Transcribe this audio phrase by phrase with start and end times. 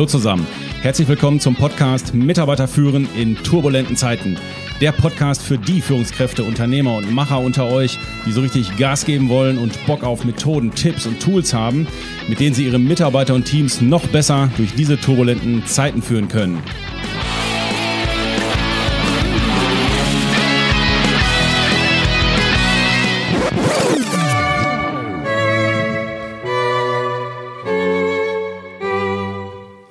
[0.00, 0.46] Hallo zusammen.
[0.80, 4.38] Herzlich willkommen zum Podcast Mitarbeiter führen in turbulenten Zeiten.
[4.80, 9.28] Der Podcast für die Führungskräfte, Unternehmer und Macher unter euch, die so richtig Gas geben
[9.28, 11.86] wollen und Bock auf Methoden, Tipps und Tools haben,
[12.28, 16.62] mit denen sie ihre Mitarbeiter und Teams noch besser durch diese turbulenten Zeiten führen können.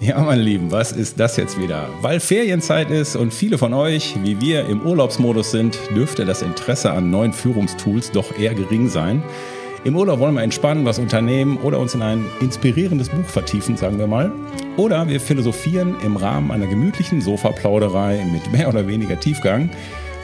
[0.02, 1.89] Ja, meine Lieben, was ist das jetzt wieder?
[1.99, 6.94] Weil Ferienzeit ist und viele von euch, wie wir, im Urlaubsmodus sind, dürfte das Interesse
[6.94, 9.21] an neuen Führungstools doch eher gering sein.
[9.84, 13.99] Im Urlaub wollen wir entspannen, was unternehmen oder uns in ein inspirierendes Buch vertiefen, sagen
[13.99, 14.31] wir mal.
[14.77, 19.70] Oder wir philosophieren im Rahmen einer gemütlichen Sofaplauderei mit mehr oder weniger Tiefgang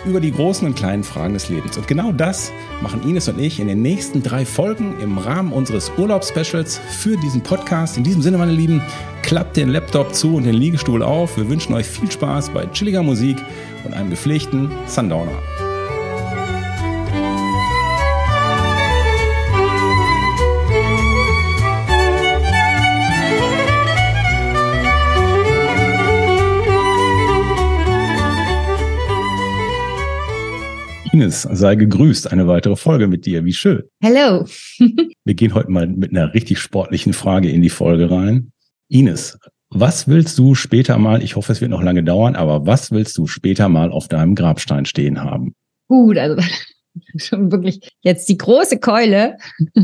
[0.06, 1.78] über die großen und kleinen Fragen des Lebens.
[1.78, 5.92] Und genau das machen Ines und ich in den nächsten drei Folgen im Rahmen unseres
[5.98, 7.98] Urlaubsspecials für diesen Podcast.
[7.98, 8.82] In diesem Sinne, meine Lieben,
[9.24, 11.38] klappt den Laptop zu und den Liegestuhl auf.
[11.38, 13.38] Wir wünschen euch viel Spaß bei chilliger Musik
[13.84, 15.65] und einem gepflegten Sundowner.
[31.36, 32.32] Ines, sei gegrüßt.
[32.32, 33.44] Eine weitere Folge mit dir.
[33.44, 33.84] Wie schön.
[34.02, 34.46] Hello.
[35.26, 38.54] Wir gehen heute mal mit einer richtig sportlichen Frage in die Folge rein.
[38.88, 39.38] Ines,
[39.70, 43.18] was willst du später mal, ich hoffe, es wird noch lange dauern, aber was willst
[43.18, 45.56] du später mal auf deinem Grabstein stehen haben?
[45.90, 46.42] Gut, also
[47.18, 49.38] schon wirklich jetzt die große Keule.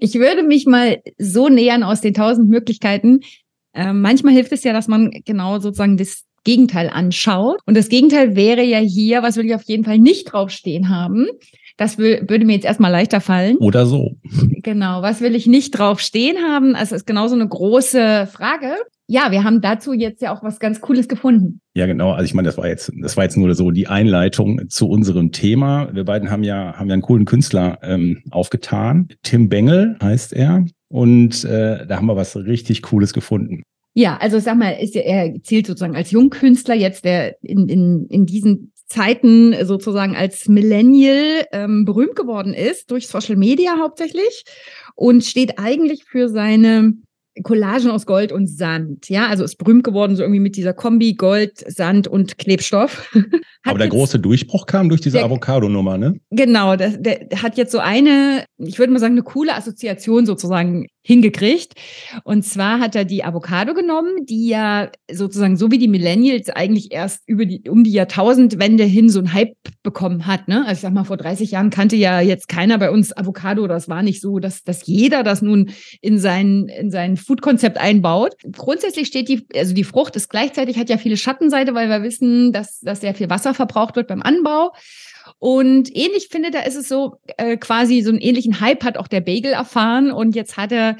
[0.00, 3.20] Ich würde mich mal so nähern aus den tausend Möglichkeiten.
[3.74, 7.60] Äh, manchmal hilft es ja, dass man genau sozusagen das Gegenteil anschaut.
[7.66, 11.26] Und das Gegenteil wäre ja hier, was will ich auf jeden Fall nicht draufstehen haben.
[11.76, 13.58] Das würde mir jetzt erstmal leichter fallen.
[13.58, 14.16] Oder so.
[14.62, 16.74] Genau, was will ich nicht draufstehen haben?
[16.74, 18.76] Also ist genauso eine große Frage.
[19.06, 21.60] Ja, wir haben dazu jetzt ja auch was ganz Cooles gefunden.
[21.74, 22.12] Ja, genau.
[22.12, 25.32] Also ich meine, das war jetzt, das war jetzt nur so die Einleitung zu unserem
[25.32, 25.90] Thema.
[25.92, 29.08] Wir beiden haben ja, haben ja einen coolen Künstler ähm, aufgetan.
[29.22, 30.64] Tim Bengel heißt er.
[30.88, 33.64] Und äh, da haben wir was richtig Cooles gefunden.
[33.98, 38.26] Ja, also sag mal, ist, er zählt sozusagen als Jungkünstler jetzt, der in, in, in
[38.26, 44.44] diesen Zeiten sozusagen als Millennial ähm, berühmt geworden ist, durch Social Media hauptsächlich
[44.94, 46.92] und steht eigentlich für seine
[47.42, 49.08] Collagen aus Gold und Sand.
[49.08, 53.10] Ja, also ist berühmt geworden, so irgendwie mit dieser Kombi Gold, Sand und Klebstoff.
[53.64, 56.14] Aber der große Durchbruch kam durch diese Avocado-Nummer, ne?
[56.30, 60.86] Genau, der, der hat jetzt so eine, ich würde mal sagen, eine coole Assoziation sozusagen
[61.08, 61.72] hingekriegt.
[62.22, 66.92] Und zwar hat er die Avocado genommen, die ja sozusagen so wie die Millennials eigentlich
[66.92, 70.48] erst über die, um die Jahrtausendwende hin so einen Hype bekommen hat.
[70.48, 70.66] Ne?
[70.66, 73.66] Also ich sag mal, vor 30 Jahren kannte ja jetzt keiner bei uns Avocado.
[73.66, 75.70] Das war nicht so, dass, dass jeder das nun
[76.02, 78.34] in sein, in sein Food-Konzept einbaut.
[78.52, 82.52] Grundsätzlich steht die, also die Frucht ist gleichzeitig, hat ja viele Schattenseite, weil wir wissen,
[82.52, 84.72] dass, dass sehr viel Wasser verbraucht wird beim Anbau.
[85.38, 89.06] Und ähnlich finde, da ist es so äh, quasi so einen ähnlichen Hype hat auch
[89.06, 90.96] der Bagel erfahren und jetzt hat er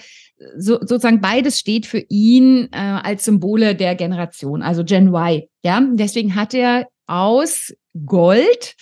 [0.56, 5.42] so, sozusagen beides steht für ihn äh, als Symbole der Generation, also Gen Y.
[5.64, 7.74] Ja, deswegen hat er aus
[8.06, 8.76] Gold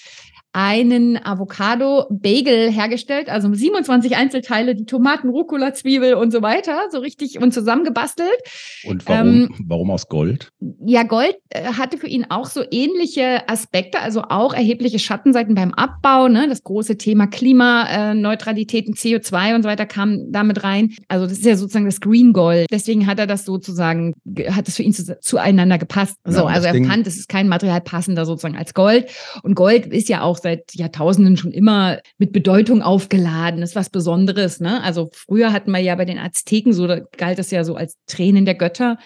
[0.56, 7.42] einen Avocado-Bagel hergestellt, also 27 Einzelteile, die Tomaten, Rucola, Zwiebel und so weiter, so richtig
[7.42, 8.38] und zusammengebastelt.
[8.86, 10.52] Und warum, ähm, warum aus Gold?
[10.82, 15.74] Ja, Gold äh, hatte für ihn auch so ähnliche Aspekte, also auch erhebliche Schattenseiten beim
[15.74, 16.28] Abbau.
[16.28, 16.48] Ne?
[16.48, 20.94] Das große Thema Klimaneutralität und CO2 und so weiter kam damit rein.
[21.08, 22.68] Also das ist ja sozusagen das Green Gold.
[22.70, 24.14] Deswegen hat er das sozusagen,
[24.48, 26.16] hat es für ihn zu, zueinander gepasst.
[26.24, 29.10] So, ja, also er Ding fand, es ist kein Material passender sozusagen als Gold.
[29.42, 33.90] Und Gold ist ja auch seit Jahrtausenden schon immer mit Bedeutung aufgeladen, das ist was
[33.90, 34.60] Besonderes.
[34.60, 34.80] Ne?
[34.82, 37.96] Also früher hatten wir ja bei den Azteken so, da galt es ja so als
[38.06, 38.98] Tränen der Götter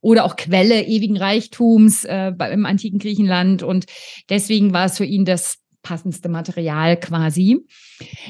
[0.00, 3.64] oder auch Quelle ewigen Reichtums äh, im antiken Griechenland.
[3.64, 3.86] Und
[4.30, 7.66] deswegen war es für ihn das passendste Material quasi.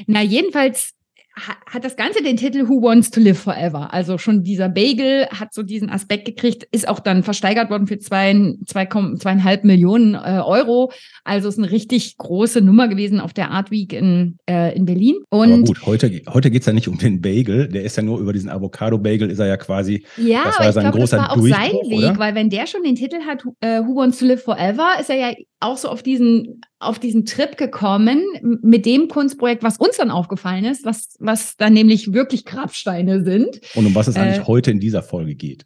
[0.07, 0.93] Na, jedenfalls
[1.37, 3.93] hat das Ganze den Titel Who Wants to Live Forever.
[3.93, 7.99] Also schon dieser Bagel hat so diesen Aspekt gekriegt, ist auch dann versteigert worden für
[7.99, 10.91] zwei, zwei, zweieinhalb Millionen äh, Euro.
[11.23, 15.17] Also ist eine richtig große Nummer gewesen auf der Art Week in, äh, in Berlin.
[15.29, 18.19] Und aber gut, heute, heute geht's ja nicht um den Bagel, der ist ja nur
[18.19, 21.37] über diesen Avocado-Bagel, ist er ja quasi, ja, das war sein glaub, großer das war
[21.37, 22.19] auch sein Weg, oder?
[22.19, 25.15] weil wenn der schon den Titel hat, äh, Who Wants to Live Forever, ist er
[25.17, 28.23] ja auch so auf diesen, auf diesen Trip gekommen
[28.61, 33.61] mit dem Kunstprojekt, was uns dann aufgefallen ist, was, was dann nämlich wirklich Grabsteine sind.
[33.75, 35.65] Und um was es eigentlich äh, heute in dieser Folge geht.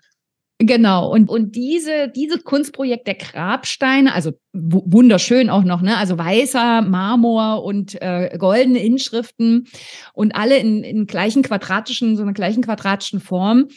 [0.63, 1.11] Genau.
[1.11, 5.97] Und, und diese, dieses Kunstprojekt der Grabsteine, also wunderschön auch noch, ne?
[5.97, 9.67] Also weißer Marmor und äh, goldene Inschriften
[10.13, 13.69] und alle in, in gleichen quadratischen, so einer gleichen quadratischen Form.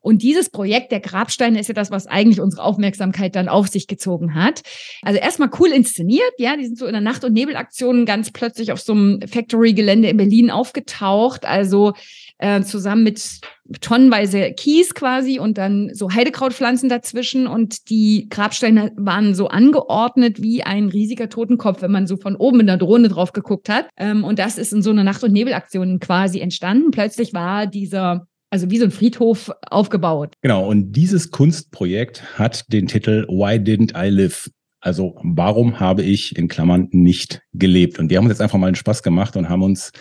[0.00, 3.86] Und dieses Projekt der Grabsteine ist ja das, was eigentlich unsere Aufmerksamkeit dann auf sich
[3.86, 4.62] gezogen hat.
[5.02, 8.72] Also erstmal cool inszeniert, ja, die sind so in der Nacht- und Nebelaktion ganz plötzlich
[8.72, 11.44] auf so einem Factory-Gelände in Berlin aufgetaucht.
[11.44, 11.92] Also
[12.38, 13.40] äh, zusammen mit
[13.80, 20.62] tonnenweise Kies quasi und dann so Heidekrautpflanzen dazwischen und die Grabsteine waren so angeordnet wie
[20.62, 23.88] ein riesiger Totenkopf, wenn man so von oben in der Drohne drauf geguckt hat.
[23.96, 26.90] Ähm, und das ist in so einer Nacht- und Nebelaktion quasi entstanden.
[26.92, 30.34] Plötzlich war dieser also wie so ein Friedhof aufgebaut.
[30.40, 34.50] Genau, und dieses Kunstprojekt hat den Titel Why Didn't I Live?
[34.80, 37.98] Also warum habe ich in Klammern nicht gelebt?
[37.98, 39.92] Und wir haben uns jetzt einfach mal einen Spaß gemacht und haben uns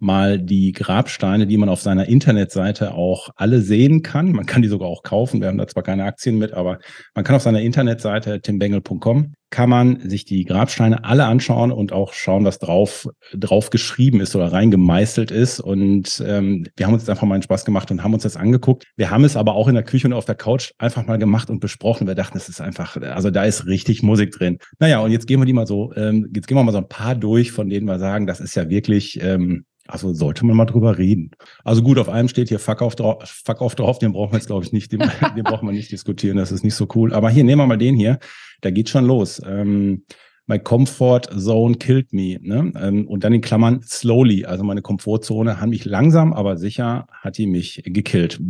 [0.00, 4.32] mal die Grabsteine, die man auf seiner Internetseite auch alle sehen kann.
[4.32, 5.40] Man kann die sogar auch kaufen.
[5.40, 6.78] Wir haben da zwar keine Aktien mit, aber
[7.14, 12.12] man kann auf seiner Internetseite timbengel.com kann man sich die Grabsteine alle anschauen und auch
[12.12, 15.58] schauen, was drauf, drauf geschrieben ist oder reingemeißelt ist.
[15.58, 18.36] Und ähm, wir haben uns jetzt einfach mal einen Spaß gemacht und haben uns das
[18.36, 18.86] angeguckt.
[18.96, 21.50] Wir haben es aber auch in der Küche und auf der Couch einfach mal gemacht
[21.50, 22.06] und besprochen.
[22.06, 24.58] Wir dachten, es ist einfach, also da ist richtig Musik drin.
[24.78, 26.88] Naja, und jetzt gehen wir die mal so, ähm, jetzt gehen wir mal so ein
[26.88, 30.66] paar durch, von denen wir sagen, das ist ja wirklich ähm, also sollte man mal
[30.66, 31.30] drüber reden.
[31.64, 34.38] Also gut, auf einem steht hier Fuck auf drauf, Fuck auf drauf, den brauchen wir
[34.38, 35.00] jetzt, glaube ich, nicht, den,
[35.36, 37.12] den brauchen wir nicht diskutieren, das ist nicht so cool.
[37.12, 38.18] Aber hier, nehmen wir mal den hier,
[38.60, 39.40] da geht schon los.
[39.46, 40.04] Ähm,
[40.50, 42.38] My Comfort Zone killed me.
[42.40, 42.72] Ne?
[42.76, 44.44] Ähm, und dann in Klammern slowly.
[44.44, 48.40] Also meine Komfortzone hat mich langsam, aber sicher hat die mich gekillt.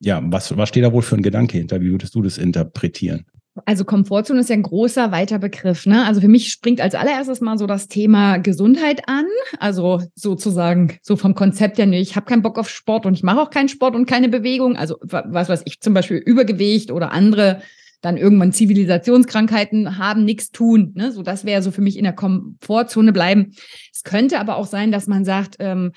[0.00, 1.80] Ja, was, was steht da wohl für ein Gedanke hinter?
[1.80, 3.24] Wie würdest du das interpretieren?
[3.64, 5.86] Also Komfortzone ist ja ein großer, weiter Begriff.
[5.86, 6.04] Ne?
[6.04, 9.26] Also für mich springt als allererstes mal so das Thema Gesundheit an.
[9.58, 13.22] Also sozusagen so vom Konzept her, nee, ich habe keinen Bock auf Sport und ich
[13.22, 14.76] mache auch keinen Sport und keine Bewegung.
[14.76, 17.62] Also was weiß ich, zum Beispiel Übergewicht oder andere
[18.02, 20.92] dann irgendwann Zivilisationskrankheiten haben, nichts tun.
[20.94, 21.12] Ne?
[21.12, 23.52] So, das wäre so für mich in der Komfortzone bleiben.
[23.92, 25.92] Es könnte aber auch sein, dass man sagt, ähm,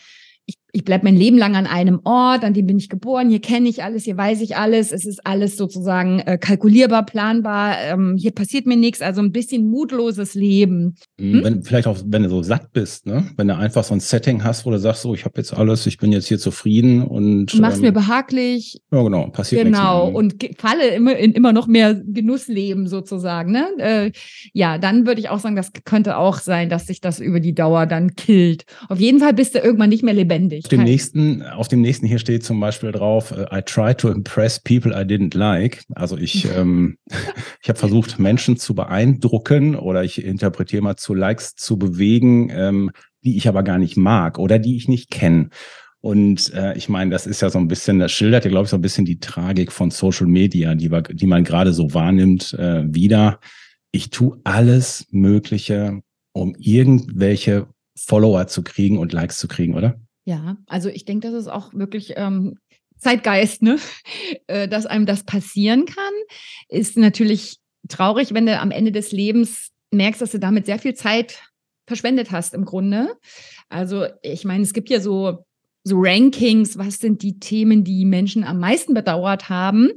[0.46, 3.42] ich, ich bleibe mein Leben lang an einem Ort, an dem bin ich geboren, hier
[3.42, 8.16] kenne ich alles, hier weiß ich alles, es ist alles sozusagen äh, kalkulierbar, planbar, ähm,
[8.18, 10.96] hier passiert mir nichts, also ein bisschen mutloses Leben.
[11.18, 11.44] Mhm, hm?
[11.44, 13.26] Wenn, vielleicht auch, wenn du so satt bist, ne?
[13.38, 15.88] wenn du einfach so ein Setting hast, wo du sagst, so, ich habe jetzt alles,
[15.88, 17.48] ich bin jetzt hier zufrieden und.
[17.48, 18.80] Du machst ähm, mir behaglich.
[18.92, 23.52] Ja, genau, passiert Genau, und falle immer in immer noch mehr Genussleben sozusagen.
[23.52, 23.66] Ne?
[23.78, 24.12] Äh,
[24.54, 27.54] ja, dann würde ich auch sagen, das könnte auch sein, dass sich das über die
[27.54, 28.66] Dauer dann killt.
[28.88, 32.06] Auf jeden Fall bist du irgendwann nicht mehr lebendig auf dem nächsten, auf dem nächsten
[32.06, 35.84] hier steht zum Beispiel drauf, äh, I try to impress people I didn't like.
[35.96, 36.98] Also ich, ähm,
[37.62, 42.92] ich habe versucht, Menschen zu beeindrucken oder ich interpretiere mal zu Likes zu bewegen, ähm,
[43.24, 45.50] die ich aber gar nicht mag oder die ich nicht kenne.
[46.02, 48.70] Und äh, ich meine, das ist ja so ein bisschen, das schildert ja, glaube ich,
[48.70, 52.84] so ein bisschen die Tragik von Social Media, die, die man gerade so wahrnimmt, äh,
[52.88, 53.40] wieder.
[53.92, 56.02] Ich tue alles Mögliche,
[56.32, 57.68] um irgendwelche
[57.98, 60.00] Follower zu kriegen und Likes zu kriegen, oder?
[60.30, 62.60] Ja, also ich denke, das ist auch wirklich ähm,
[63.00, 63.80] Zeitgeist, ne?
[64.48, 66.14] Äh, dass einem das passieren kann.
[66.68, 70.94] Ist natürlich traurig, wenn du am Ende des Lebens merkst, dass du damit sehr viel
[70.94, 71.42] Zeit
[71.88, 73.16] verschwendet hast im Grunde.
[73.70, 75.46] Also ich meine, es gibt ja so,
[75.84, 79.94] so Rankings, was sind die Themen, die Menschen am meisten bedauert haben,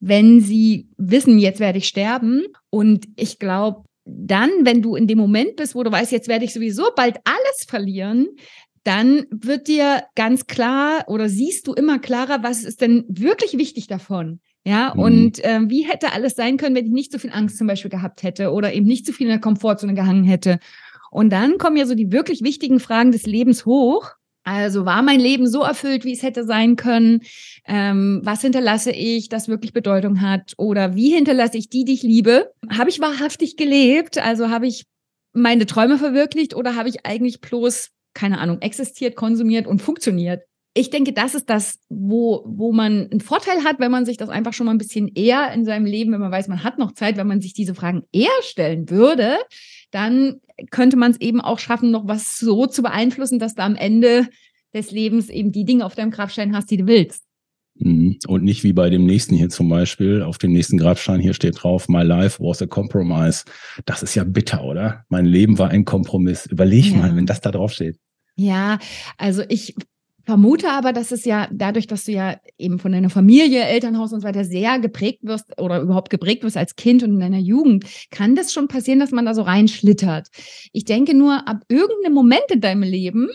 [0.00, 2.46] wenn sie wissen, jetzt werde ich sterben.
[2.70, 6.46] Und ich glaube, dann, wenn du in dem Moment bist, wo du weißt, jetzt werde
[6.46, 8.28] ich sowieso bald alles verlieren,
[8.84, 13.86] dann wird dir ganz klar oder siehst du immer klarer, was ist denn wirklich wichtig
[13.86, 14.40] davon.
[14.64, 15.00] Ja, mhm.
[15.00, 17.90] und äh, wie hätte alles sein können, wenn ich nicht so viel Angst zum Beispiel
[17.90, 20.58] gehabt hätte oder eben nicht so viel in der Komfortzone gehangen hätte.
[21.10, 24.12] Und dann kommen ja so die wirklich wichtigen Fragen des Lebens hoch.
[24.44, 27.20] Also war mein Leben so erfüllt, wie es hätte sein können?
[27.66, 30.54] Ähm, was hinterlasse ich, das wirklich Bedeutung hat?
[30.56, 32.52] Oder wie hinterlasse ich die, die ich liebe?
[32.70, 34.18] Habe ich wahrhaftig gelebt?
[34.18, 34.86] Also habe ich
[35.32, 40.42] meine Träume verwirklicht oder habe ich eigentlich bloß keine Ahnung, existiert, konsumiert und funktioniert.
[40.74, 44.28] Ich denke, das ist das, wo, wo man einen Vorteil hat, wenn man sich das
[44.28, 46.92] einfach schon mal ein bisschen eher in seinem Leben, wenn man weiß, man hat noch
[46.92, 49.36] Zeit, wenn man sich diese Fragen eher stellen würde,
[49.92, 50.40] dann
[50.72, 54.26] könnte man es eben auch schaffen, noch was so zu beeinflussen, dass du am Ende
[54.74, 57.22] des Lebens eben die Dinge auf deinem Grabstein hast, die du willst.
[57.78, 58.18] Mhm.
[58.26, 61.62] Und nicht wie bei dem nächsten hier zum Beispiel, auf dem nächsten Grabstein hier steht
[61.62, 63.44] drauf, My life was a compromise.
[63.86, 65.04] Das ist ja bitter, oder?
[65.08, 66.46] Mein Leben war ein Kompromiss.
[66.46, 66.98] Überleg ja.
[66.98, 67.96] mal, wenn das da drauf steht.
[68.38, 68.78] Ja,
[69.16, 69.74] also ich
[70.24, 74.20] vermute aber, dass es ja dadurch, dass du ja eben von deiner Familie, Elternhaus und
[74.20, 77.84] so weiter sehr geprägt wirst oder überhaupt geprägt wirst als Kind und in deiner Jugend,
[78.10, 80.28] kann das schon passieren, dass man da so reinschlittert.
[80.72, 83.30] Ich denke nur, ab irgendeinem Moment in deinem Leben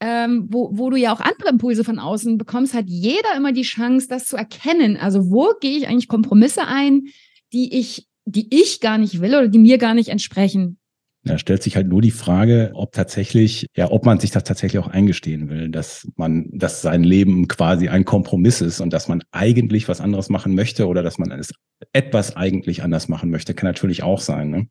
[0.00, 3.62] ähm, wo, wo du ja auch andere Impulse von außen bekommst, hat jeder immer die
[3.62, 4.96] Chance, das zu erkennen.
[4.96, 7.04] Also wo gehe ich eigentlich Kompromisse ein,
[7.52, 10.78] die ich, die ich gar nicht will oder die mir gar nicht entsprechen.
[11.26, 14.78] Da stellt sich halt nur die Frage, ob tatsächlich, ja, ob man sich das tatsächlich
[14.80, 19.22] auch eingestehen will, dass man, dass sein Leben quasi ein Kompromiss ist und dass man
[19.32, 21.52] eigentlich was anderes machen möchte oder dass man es
[21.92, 24.50] etwas eigentlich anders machen möchte, kann natürlich auch sein.
[24.50, 24.68] Ne?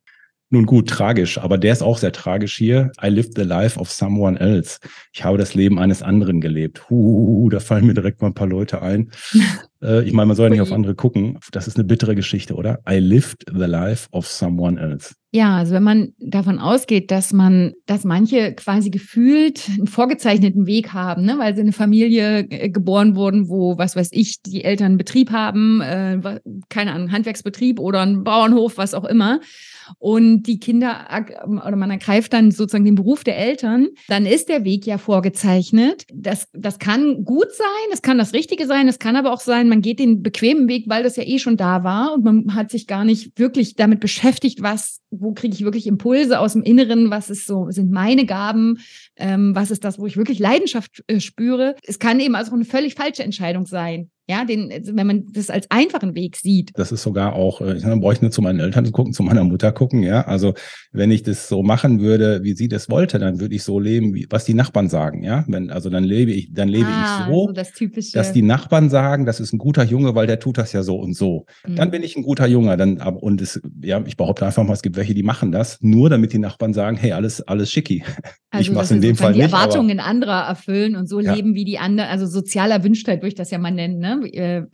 [0.52, 2.92] Nun gut, tragisch, aber der ist auch sehr tragisch hier.
[3.04, 4.78] I lived the life of someone else.
[5.12, 6.88] Ich habe das Leben eines anderen gelebt.
[6.90, 9.10] Huh, da fallen mir direkt mal ein paar Leute ein.
[9.82, 11.40] äh, ich meine, man soll ja nicht auf andere gucken.
[11.52, 12.80] Das ist eine bittere Geschichte, oder?
[12.88, 15.16] I lived the life of someone else.
[15.32, 20.94] Ja, also wenn man davon ausgeht, dass man, dass manche quasi gefühlt einen vorgezeichneten Weg
[20.94, 24.64] haben, ne, weil sie in eine Familie äh, geboren wurden, wo, was weiß ich, die
[24.64, 29.42] Eltern einen Betrieb haben, äh, keine Ahnung, Handwerksbetrieb oder einen Bauernhof, was auch immer
[30.00, 31.08] und die Kinder
[31.46, 36.06] oder man ergreift dann sozusagen den Beruf der Eltern, dann ist der Weg ja vorgezeichnet.
[36.14, 39.70] Das, das kann gut sein, es kann das Richtige sein, es kann aber auch sein,
[39.70, 42.72] man geht den bequemen Weg, weil das ja eh schon da war und man hat
[42.72, 47.10] sich gar nicht wirklich damit beschäftigt, was, wo kriege ich wirklich Impulse aus dem Inneren,
[47.10, 48.80] was ist so, sind meine Gaben,
[49.16, 51.76] ähm, was ist das, wo ich wirklich Leidenschaft äh, spüre.
[51.84, 54.10] Es kann eben also eine völlig falsche Entscheidung sein.
[54.28, 56.72] Ja, den, wenn man das als einfachen Weg sieht.
[56.74, 59.72] Das ist sogar auch, äh, ich bräuchte nur zu meinen Eltern gucken, zu meiner Mutter
[59.72, 60.22] gucken, ja.
[60.22, 60.56] Also
[60.92, 64.16] wenn ich das so machen würde, wie sie das wollte, dann würde ich so leben,
[64.16, 65.46] wie, was die Nachbarn sagen, ja.
[65.48, 68.14] Wenn, also dann lebe ich, dann lebe ah, ich so, so das typische.
[68.14, 70.96] dass die Nachbarn sagen, das ist ein guter Junge, weil der tut das ja so
[70.96, 71.46] und so.
[71.68, 71.76] Mhm.
[71.76, 72.78] Dann bin ich ein guter Junge.
[72.78, 76.10] Dann, und es, ja, ich behaupte einfach mal, es gibt welche, die machen das, nur
[76.10, 78.04] damit die Nachbarn sagen, hey, alles, alles schicki.
[78.52, 79.52] Also, ich mache in dem Fall die nicht.
[79.52, 81.34] Die Erwartungen anderer erfüllen und so ja.
[81.34, 84.15] leben wie die anderen, also sozialer Wünschtheit, würde ich das ja mal nennen, ne?
[84.24, 84.66] Äh,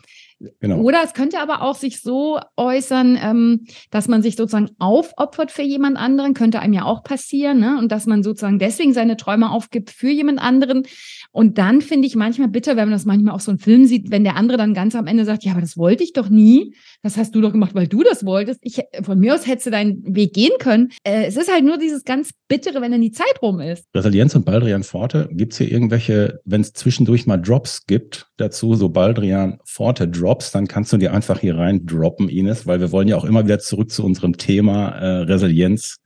[0.59, 0.79] Genau.
[0.79, 5.61] Oder es könnte aber auch sich so äußern, ähm, dass man sich sozusagen aufopfert für
[5.61, 7.77] jemand anderen, könnte einem ja auch passieren, ne?
[7.77, 10.83] Und dass man sozusagen deswegen seine Träume aufgibt für jemand anderen.
[11.31, 14.11] Und dann finde ich manchmal bitter, wenn man das manchmal auch so einen Film sieht,
[14.11, 16.75] wenn der andere dann ganz am Ende sagt, ja, aber das wollte ich doch nie.
[17.03, 18.59] Das hast du doch gemacht, weil du das wolltest.
[18.63, 20.89] Ich, von mir aus hättest du deinen Weg gehen können.
[21.03, 23.85] Äh, es ist halt nur dieses ganz Bittere, wenn dann die Zeit rum ist.
[23.95, 28.75] Resilienz und Baldrian Forte, gibt es hier irgendwelche, wenn es zwischendurch mal Drops gibt dazu,
[28.75, 32.91] so Baldrian Forte Drops, dann kannst du dir einfach hier rein droppen, Ines, weil wir
[32.91, 35.97] wollen ja auch immer wieder zurück zu unserem Thema äh, Resilienz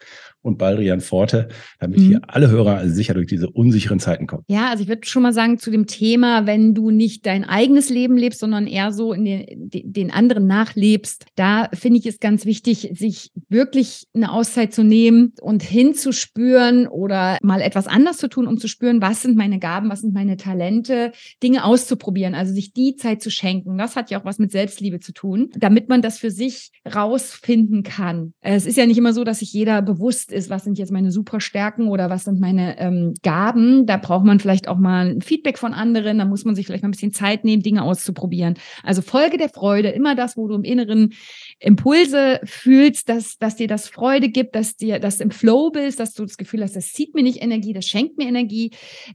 [0.46, 1.50] und Baldrian Forte,
[1.80, 2.04] damit mhm.
[2.04, 4.44] hier alle Hörer sicher durch diese unsicheren Zeiten kommen.
[4.48, 7.90] Ja, also ich würde schon mal sagen zu dem Thema, wenn du nicht dein eigenes
[7.90, 12.46] Leben lebst, sondern eher so in den, den anderen nachlebst, da finde ich es ganz
[12.46, 18.48] wichtig, sich wirklich eine Auszeit zu nehmen und hinzuspüren oder mal etwas anders zu tun,
[18.48, 21.12] um zu spüren, was sind meine Gaben, was sind meine Talente,
[21.42, 23.78] Dinge auszuprobieren, also sich die Zeit zu schenken.
[23.78, 27.84] Das hat ja auch was mit Selbstliebe zu tun, damit man das für sich rausfinden
[27.84, 28.34] kann.
[28.42, 31.12] Es ist ja nicht immer so, dass sich jeder bewusst ist, was sind jetzt meine
[31.12, 33.86] Superstärken oder was sind meine ähm, Gaben.
[33.86, 36.20] Da braucht man vielleicht auch mal ein Feedback von anderen.
[36.20, 38.56] Da muss man sich vielleicht mal ein bisschen Zeit nehmen, Dinge auszuprobieren.
[38.84, 41.14] Also Folge der Freude, immer das, wo du im Inneren
[41.60, 46.14] Impulse fühlst, dass, dass dir das Freude gibt, dass dir das im Flow bist, dass
[46.14, 48.72] du das Gefühl hast, das zieht mir nicht Energie, das schenkt mir Energie.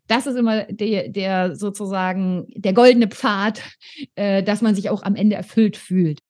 [0.06, 3.62] Das ist immer der, der sozusagen der goldene Pfad,
[4.14, 6.20] äh, dass man sich auch am Ende erfüllt fühlt.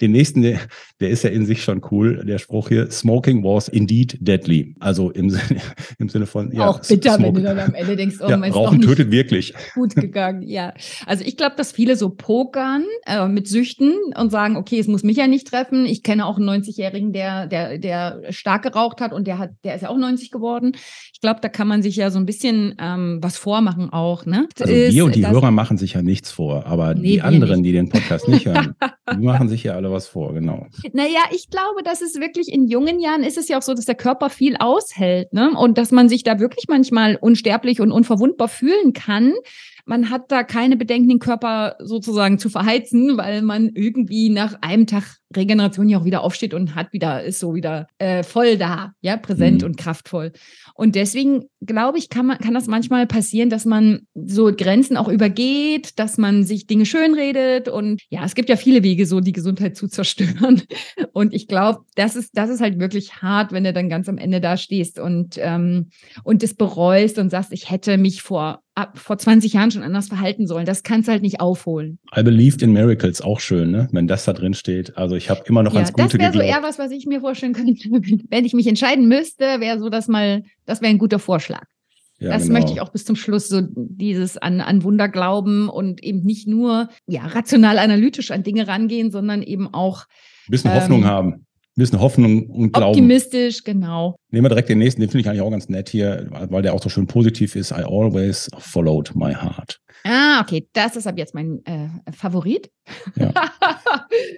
[0.00, 0.60] Den nächsten, der,
[1.00, 4.74] der ist ja in sich schon cool, der Spruch hier, Smoking was indeed deadly.
[4.80, 5.60] Also im Sinne,
[5.98, 6.68] im Sinne von, ja.
[6.68, 7.36] Auch bitter, Smoking.
[7.36, 9.54] wenn du dann am Ende denkst, oh, ja, Rauchen tötet wirklich.
[9.74, 10.74] Gut gegangen, ja.
[11.06, 15.02] Also ich glaube, dass viele so pokern äh, mit Süchten und sagen, okay, es muss
[15.02, 15.86] mich ja nicht treffen.
[15.86, 19.74] Ich kenne auch einen 90-Jährigen, der, der, der stark geraucht hat und der hat, der
[19.74, 20.72] ist ja auch 90 geworden.
[21.12, 24.48] Ich glaube, da kann man sich ja so ein bisschen ähm, was vormachen auch, ne?
[24.60, 27.68] Also wir und die Hörer machen sich ja nichts vor, aber nee, die anderen, nicht.
[27.68, 28.74] die den Podcast nicht hören,
[29.12, 30.66] die machen sich ja alle was vor, genau.
[30.92, 33.86] Naja, ich glaube, dass es wirklich in jungen Jahren ist es ja auch so, dass
[33.86, 35.52] der Körper viel aushält, ne?
[35.56, 39.32] Und dass man sich da wirklich manchmal unsterblich und unverwundbar fühlen kann.
[39.86, 44.86] Man hat da keine Bedenken, den Körper sozusagen zu verheizen, weil man irgendwie nach einem
[44.86, 48.92] Tag Regeneration ja auch wieder aufsteht und hat wieder, ist so wieder äh, voll da,
[49.00, 49.68] ja, präsent mhm.
[49.68, 50.32] und kraftvoll.
[50.74, 55.08] Und deswegen glaube ich, kann man, kann das manchmal passieren, dass man so Grenzen auch
[55.08, 59.32] übergeht, dass man sich Dinge schönredet und ja, es gibt ja viele Wege, so die
[59.32, 60.62] Gesundheit zu zerstören.
[61.12, 64.18] Und ich glaube, das ist, das ist halt wirklich hart, wenn du dann ganz am
[64.18, 65.90] Ende da stehst und, ähm,
[66.22, 70.08] und das bereust und sagst, ich hätte mich vor ab, vor 20 Jahren schon anders
[70.08, 70.64] verhalten sollen.
[70.64, 71.98] Das kannst du halt nicht aufholen.
[72.16, 73.88] I believed in miracles, auch schön, ne?
[73.92, 74.96] wenn das da drin steht.
[74.96, 77.06] Also ich habe immer noch ja, ans Gute Das wäre so eher was, was ich
[77.06, 77.88] mir vorstellen könnte,
[78.30, 81.64] wenn ich mich entscheiden müsste, wäre so, dass mal, das wäre ein guter Vorschlag.
[82.20, 82.54] Ja, das genau.
[82.54, 86.48] möchte ich auch bis zum Schluss so dieses an, an Wunder glauben und eben nicht
[86.48, 90.04] nur ja rational analytisch an Dinge rangehen, sondern eben auch
[90.48, 91.46] ein bisschen ähm, Hoffnung haben.
[91.76, 92.88] bisschen Hoffnung und Glauben.
[92.88, 94.16] Optimistisch, genau.
[94.30, 96.74] Nehmen wir direkt den nächsten, den finde ich eigentlich auch ganz nett hier, weil der
[96.74, 97.70] auch so schön positiv ist.
[97.70, 99.78] I always followed my heart.
[100.10, 102.70] Ah, okay, das ist ab jetzt mein äh, Favorit.
[103.16, 103.32] Ja.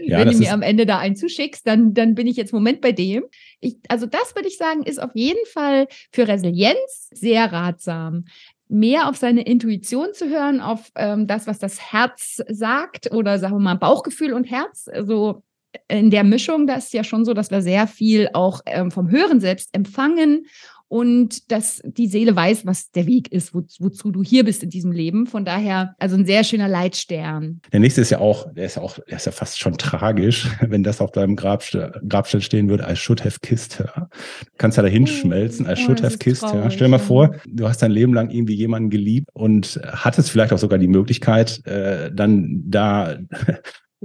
[0.03, 2.81] Ja, Wenn du mir am Ende da einen zuschickst, dann, dann bin ich jetzt Moment
[2.81, 3.25] bei dem.
[3.61, 8.25] Ich, also das würde ich sagen, ist auf jeden Fall für Resilienz sehr ratsam
[8.69, 13.55] mehr auf seine Intuition zu hören, auf ähm, das, was das Herz sagt oder sagen
[13.55, 14.89] wir mal Bauchgefühl und Herz.
[14.93, 15.43] Also
[15.89, 19.11] in der Mischung, da ist ja schon so, dass wir sehr viel auch ähm, vom
[19.11, 20.47] Hören selbst empfangen
[20.91, 24.71] und dass die Seele weiß, was der Weg ist, wo, wozu du hier bist in
[24.71, 25.29] diesem Leben.
[25.29, 27.61] Von daher, also ein sehr schöner Leitstern.
[27.73, 30.49] Der nächste ist ja auch, der ist ja auch, der ist ja fast schon tragisch,
[30.61, 34.09] wenn das auf deinem Grabste, Grabstein stehen würde, I should have kissed her.
[34.41, 36.71] Du kannst ja da hinschmelzen, I oh, should have kissed traurig, her.
[36.73, 40.53] Stell dir mal vor, du hast dein Leben lang irgendwie jemanden geliebt und hattest vielleicht
[40.53, 43.17] auch sogar die Möglichkeit, äh, dann da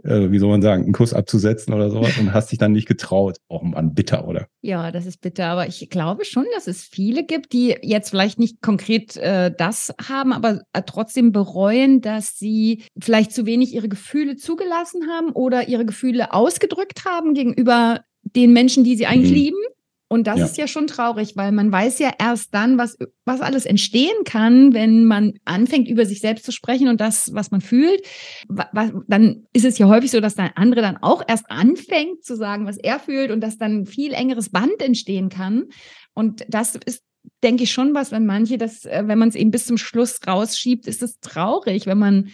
[0.03, 2.87] äh, wie soll man sagen, einen Kuss abzusetzen oder sowas und hast dich dann nicht
[2.87, 3.37] getraut.
[3.47, 4.47] Auch oh Mann, bitter, oder?
[4.61, 5.45] Ja, das ist bitter.
[5.45, 9.93] Aber ich glaube schon, dass es viele gibt, die jetzt vielleicht nicht konkret äh, das
[10.07, 15.67] haben, aber äh, trotzdem bereuen, dass sie vielleicht zu wenig ihre Gefühle zugelassen haben oder
[15.67, 19.37] ihre Gefühle ausgedrückt haben gegenüber den Menschen, die sie eigentlich mhm.
[19.37, 19.57] lieben.
[20.07, 20.45] Und das ja.
[20.45, 24.73] ist ja schon traurig, weil man weiß ja erst dann, was, was alles entstehen kann,
[24.73, 28.01] wenn man anfängt, über sich selbst zu sprechen und das, was man fühlt.
[28.47, 32.35] Was, dann ist es ja häufig so, dass der andere dann auch erst anfängt zu
[32.35, 35.65] sagen, was er fühlt und dass dann viel engeres Band entstehen kann.
[36.13, 37.03] Und das ist
[37.43, 40.19] denke ich schon was, wenn manche das, äh, wenn man es eben bis zum Schluss
[40.27, 42.29] rausschiebt, ist es traurig, wenn man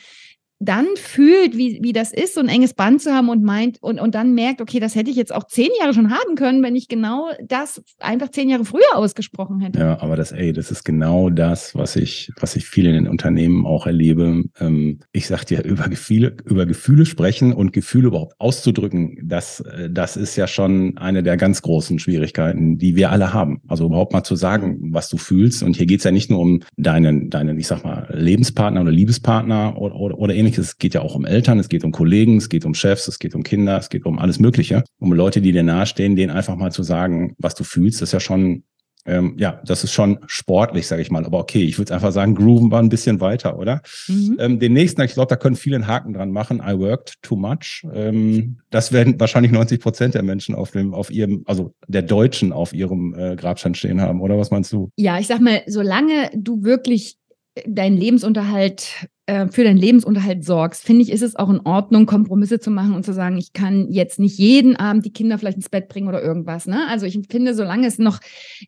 [0.61, 3.99] dann fühlt, wie, wie das ist, so ein enges Band zu haben und meint und,
[3.99, 6.75] und dann merkt, okay, das hätte ich jetzt auch zehn Jahre schon haben können, wenn
[6.75, 9.79] ich genau das einfach zehn Jahre früher ausgesprochen hätte.
[9.79, 13.07] Ja, aber das, ey, das ist genau das, was ich, was ich viel in den
[13.07, 14.43] Unternehmen auch erlebe.
[14.59, 19.89] Ähm, ich sag dir, über Gefühle, über Gefühle sprechen und Gefühle überhaupt auszudrücken, das, äh,
[19.89, 23.61] das ist ja schon eine der ganz großen Schwierigkeiten, die wir alle haben.
[23.67, 25.63] Also überhaupt mal zu sagen, was du fühlst.
[25.63, 29.75] Und hier geht's ja nicht nur um deinen, deinen, ich sag mal, Lebenspartner oder Liebespartner
[29.77, 30.67] oder, oder, oder ähnliches ähnliches.
[30.67, 33.19] Es geht ja auch um Eltern, es geht um Kollegen, es geht um Chefs, es
[33.19, 34.83] geht um Kinder, es geht um alles Mögliche.
[34.99, 38.13] Um Leute, die dir nahestehen, denen einfach mal zu sagen, was du fühlst, das ist
[38.13, 38.63] ja schon
[39.03, 41.25] ähm, ja, das ist schon sportlich, sage ich mal.
[41.25, 43.81] Aber okay, ich würde einfach sagen, Grooven war ein bisschen weiter, oder?
[44.07, 44.37] Mhm.
[44.39, 46.61] Ähm, den nächsten, ich glaube, da können viele einen Haken dran machen.
[46.63, 47.83] I worked too much.
[47.91, 52.53] Ähm, das werden wahrscheinlich 90 Prozent der Menschen auf dem, auf ihrem, also der Deutschen
[52.53, 54.91] auf ihrem äh, Grabstein stehen haben, oder was meinst du?
[54.97, 57.17] Ja, ich sag mal, solange du wirklich
[57.65, 62.59] deinen Lebensunterhalt äh, für deinen Lebensunterhalt sorgst, finde ich, ist es auch in Ordnung, Kompromisse
[62.59, 65.69] zu machen und zu sagen, ich kann jetzt nicht jeden Abend die Kinder vielleicht ins
[65.69, 66.65] Bett bringen oder irgendwas.
[66.65, 66.87] Ne?
[66.89, 68.19] Also ich finde, solange es noch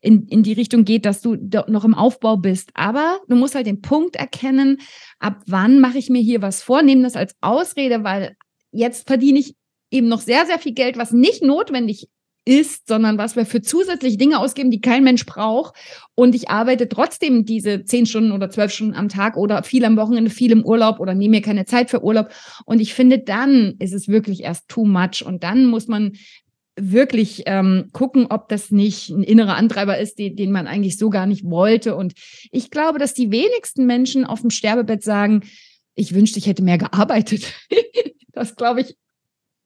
[0.01, 1.35] in, in die Richtung geht, dass du
[1.67, 4.79] noch im Aufbau bist, aber du musst halt den Punkt erkennen,
[5.19, 8.35] ab wann mache ich mir hier was vor, nehme das als Ausrede, weil
[8.71, 9.55] jetzt verdiene ich
[9.91, 12.07] eben noch sehr, sehr viel Geld, was nicht notwendig
[12.45, 15.75] ist, sondern was wir für zusätzliche Dinge ausgeben, die kein Mensch braucht.
[16.15, 19.97] Und ich arbeite trotzdem diese zehn Stunden oder zwölf Stunden am Tag oder viel am
[19.97, 22.29] Wochenende, viel im Urlaub oder nehme mir keine Zeit für Urlaub.
[22.65, 25.23] Und ich finde, dann ist es wirklich erst too much.
[25.25, 26.13] Und dann muss man
[26.75, 31.09] wirklich ähm, gucken, ob das nicht ein innerer Antreiber ist, den, den man eigentlich so
[31.09, 31.95] gar nicht wollte.
[31.95, 32.13] Und
[32.51, 35.43] ich glaube, dass die wenigsten Menschen auf dem Sterbebett sagen,
[35.95, 37.53] ich wünschte, ich hätte mehr gearbeitet.
[38.31, 38.97] das glaube ich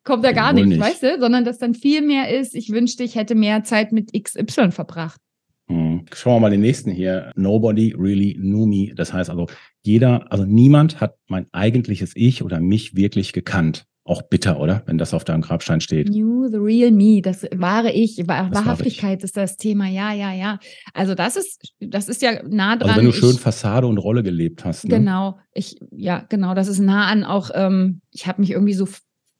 [0.08, 1.20] kommt da gar nicht, nicht, weißt du?
[1.20, 5.20] Sondern dass dann viel mehr ist, ich wünschte, ich hätte mehr Zeit mit XY verbracht.
[5.68, 6.06] Hm.
[6.14, 7.32] Schauen wir mal den nächsten hier.
[7.36, 8.96] Nobody really knew me.
[8.96, 9.48] Das heißt also,
[9.84, 13.86] jeder, also niemand hat mein eigentliches Ich oder mich wirklich gekannt.
[14.06, 14.84] Auch bitter, oder?
[14.86, 16.08] Wenn das auf deinem Grabstein steht.
[16.08, 19.90] Knew the real me, das wahre Ich, Wahr Wahrhaftigkeit ist das Thema.
[19.90, 20.60] Ja, ja, ja.
[20.94, 22.92] Also das ist, das ist ja nah dran.
[22.92, 24.86] Also wenn du schön ich, Fassade und Rolle gelebt hast.
[24.86, 25.00] Ne?
[25.00, 25.38] Genau.
[25.54, 26.54] Ich, ja, genau.
[26.54, 28.88] Das ist nah an auch, ähm, ich habe mich irgendwie so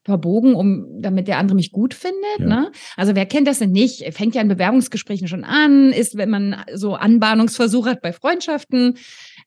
[0.08, 2.40] verbogen, um damit der andere mich gut findet.
[2.40, 2.46] Ja.
[2.46, 2.72] Ne?
[2.96, 4.02] Also wer kennt das denn nicht?
[4.14, 8.98] Fängt ja in Bewerbungsgesprächen schon an, ist, wenn man so Anbahnungsversuche hat bei Freundschaften,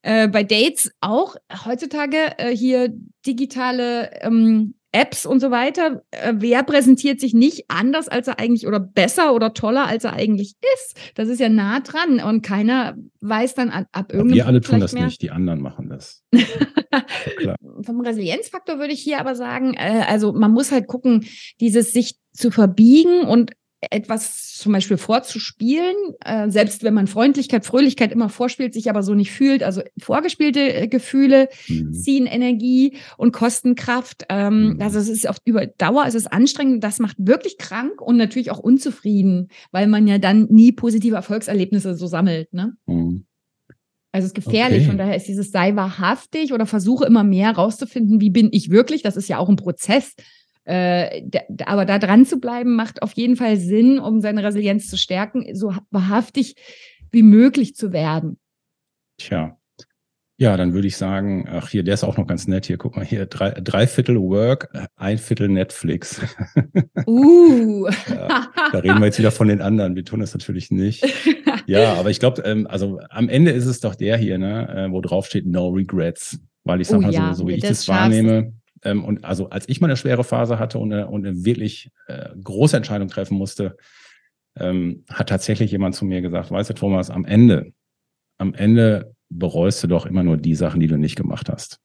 [0.02, 2.92] äh, bei Dates auch heutzutage äh, hier
[3.26, 6.02] digitale ähm, Apps und so weiter.
[6.10, 10.12] Äh, wer präsentiert sich nicht anders, als er eigentlich oder besser oder toller, als er
[10.12, 10.96] eigentlich ist?
[11.14, 14.80] Das ist ja nah dran und keiner weiß dann ab, ab irgendeinem Wir alle tun
[14.80, 15.06] das mehr.
[15.06, 16.22] nicht, die anderen machen das.
[17.82, 21.24] Vom Resilienzfaktor würde ich hier aber sagen, äh, also man muss halt gucken,
[21.60, 23.52] dieses sich zu verbiegen und
[23.90, 29.14] etwas zum Beispiel vorzuspielen, äh, selbst wenn man Freundlichkeit, Fröhlichkeit immer vorspielt, sich aber so
[29.14, 29.62] nicht fühlt.
[29.62, 31.92] Also vorgespielte äh, Gefühle mhm.
[31.92, 34.24] ziehen Energie und kosten Kraft.
[34.28, 34.80] Ähm, mhm.
[34.80, 38.50] Also es ist auf über Dauer, es ist anstrengend, das macht wirklich krank und natürlich
[38.50, 42.52] auch unzufrieden, weil man ja dann nie positive Erfolgserlebnisse so sammelt.
[42.52, 42.74] Ne?
[42.86, 43.26] Mhm.
[44.12, 44.80] Also es ist gefährlich.
[44.80, 44.88] Okay.
[44.88, 49.02] Von daher ist dieses sei wahrhaftig oder versuche immer mehr rauszufinden, wie bin ich wirklich.
[49.02, 50.14] Das ist ja auch ein Prozess
[50.64, 51.28] Äh,
[51.64, 55.54] aber da dran zu bleiben, macht auf jeden Fall Sinn, um seine Resilienz zu stärken,
[55.54, 56.54] so wahrhaftig
[57.10, 58.38] wie möglich zu werden.
[59.18, 59.58] Tja.
[60.38, 62.66] Ja, dann würde ich sagen, ach hier, der ist auch noch ganz nett.
[62.66, 66.20] Hier, guck mal hier, drei, drei Viertel Work, ein Viertel Netflix.
[67.06, 67.88] Uh.
[68.08, 69.96] ja, da reden wir jetzt wieder von den anderen.
[69.96, 71.04] Wir tun das natürlich nicht.
[71.66, 74.90] Ja, aber ich glaube, ähm, also am Ende ist es doch der hier, ne, äh,
[74.90, 76.38] wo drauf steht No Regrets.
[76.64, 78.52] Weil ich sag oh, mal ja, so, so wie ich das, das wahrnehme,
[78.84, 81.90] ähm, und also als ich mal eine schwere Phase hatte und eine, und eine wirklich
[82.06, 83.76] äh, große Entscheidung treffen musste,
[84.56, 87.72] ähm, hat tatsächlich jemand zu mir gesagt, weißt du, Thomas, am Ende,
[88.38, 91.78] am Ende bereust du doch immer nur die Sachen, die du nicht gemacht hast.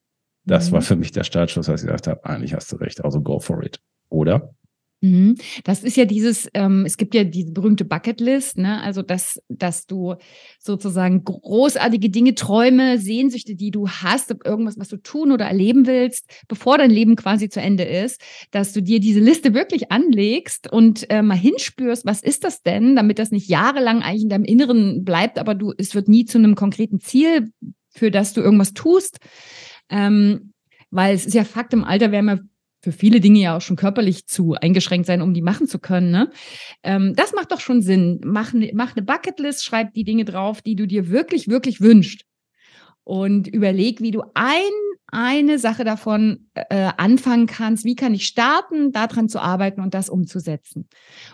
[0.44, 0.74] Das mhm.
[0.74, 3.40] war für mich der Startschuss, als ich gesagt habe, eigentlich hast du recht, also go
[3.40, 3.80] for it.
[4.10, 4.54] Oder?
[5.02, 5.36] Mhm.
[5.64, 8.82] Das ist ja dieses, ähm, es gibt ja diese berühmte Bucketlist, ne?
[8.82, 10.16] Also dass, dass du
[10.60, 16.26] sozusagen großartige Dinge, Träume, Sehnsüchte, die du hast, irgendwas, was du tun oder erleben willst,
[16.48, 21.08] bevor dein Leben quasi zu Ende ist, dass du dir diese Liste wirklich anlegst und
[21.12, 25.06] äh, mal hinspürst, was ist das denn, damit das nicht jahrelang eigentlich in deinem Inneren
[25.06, 27.52] bleibt, aber du, es wird nie zu einem konkreten Ziel,
[27.92, 29.20] für das du irgendwas tust.
[29.90, 30.54] Ähm,
[30.90, 32.40] weil es ist ja Fakt, im Alter werden wir
[32.88, 36.10] für viele Dinge ja auch schon körperlich zu eingeschränkt sein, um die machen zu können.
[36.10, 36.30] Ne?
[36.84, 38.22] Ähm, das macht doch schon Sinn.
[38.24, 42.24] Mach, ne, mach eine Bucketlist, schreib die Dinge drauf, die du dir wirklich, wirklich wünschst.
[43.04, 44.72] Und überleg, wie du ein,
[45.08, 47.84] eine Sache davon äh, anfangen kannst.
[47.84, 50.88] Wie kann ich starten, daran zu arbeiten und das umzusetzen?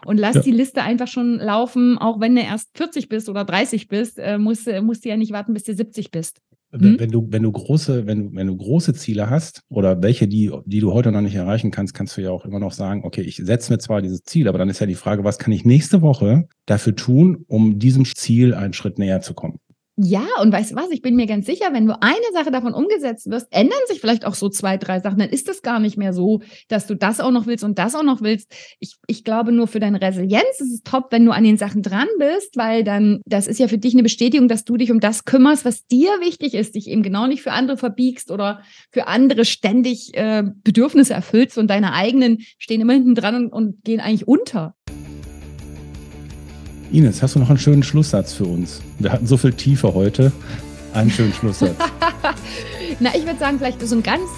[0.05, 0.41] Und lass ja.
[0.41, 4.39] die Liste einfach schon laufen, auch wenn du erst 40 bist oder 30 bist, äh,
[4.39, 6.41] musst, musst du ja nicht warten, bis du 70 bist.
[6.75, 6.99] Wenn, mhm.
[6.99, 10.79] wenn, du, wenn du große, wenn, wenn du große Ziele hast oder welche, die, die
[10.79, 13.37] du heute noch nicht erreichen kannst, kannst du ja auch immer noch sagen, okay, ich
[13.37, 16.01] setze mir zwar dieses Ziel, aber dann ist ja die Frage, was kann ich nächste
[16.01, 19.59] Woche dafür tun, um diesem Ziel einen Schritt näher zu kommen?
[19.95, 22.73] Ja, und weißt du was, ich bin mir ganz sicher, wenn du eine Sache davon
[22.73, 25.19] umgesetzt wirst, ändern sich vielleicht auch so zwei, drei Sachen.
[25.19, 27.93] Dann ist es gar nicht mehr so, dass du das auch noch willst und das
[27.93, 28.51] auch noch willst.
[28.79, 31.83] Ich, ich glaube, nur für deine Resilienz ist es top, wenn du an den Sachen
[31.83, 34.99] dran bist, weil dann, das ist ja für dich eine Bestätigung, dass du dich um
[34.99, 39.05] das kümmerst, was dir wichtig ist, dich eben genau nicht für andere verbiegst oder für
[39.05, 43.99] andere ständig äh, Bedürfnisse erfüllst und deine eigenen stehen immer hinten dran und, und gehen
[43.99, 44.73] eigentlich unter.
[46.93, 48.79] Ines, hast du noch einen schönen Schlusssatz für uns?
[48.99, 50.31] Wir hatten so viel Tiefe heute.
[50.93, 51.75] Einen schönen Schlusssatz.
[52.99, 54.29] Na, ich würde sagen, vielleicht so ein ganz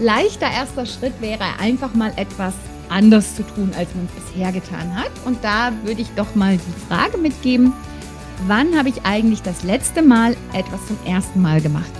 [0.00, 2.54] leichter erster Schritt wäre einfach mal etwas
[2.88, 5.12] anders zu tun, als man es bisher getan hat.
[5.24, 7.72] Und da würde ich doch mal die Frage mitgeben,
[8.48, 11.92] wann habe ich eigentlich das letzte Mal etwas zum ersten Mal gemacht?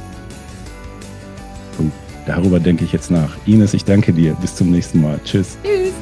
[2.27, 3.37] Darüber denke ich jetzt nach.
[3.46, 4.35] Ines, ich danke dir.
[4.35, 5.20] Bis zum nächsten Mal.
[5.25, 5.57] Tschüss.
[5.62, 5.92] Tschüss.